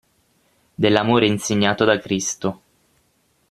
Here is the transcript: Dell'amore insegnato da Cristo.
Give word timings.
Dell'amore 0.73 1.27
insegnato 1.27 1.85
da 1.85 1.99
Cristo. 1.99 2.61